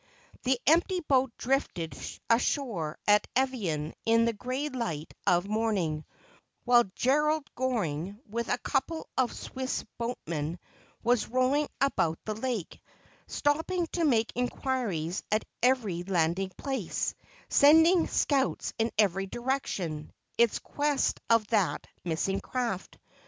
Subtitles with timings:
[0.45, 1.95] The empty boat drifted
[2.27, 6.05] ashore at Evian in the gray light of morning,
[6.65, 10.57] while Gerald Goring, with a couple of Swiss boatmen,
[11.03, 12.81] was rowing about the lake,
[13.27, 17.13] stopping to make inquiries at every landing place,
[17.49, 22.97] sending scouts in every direction, in quest of that missing craft.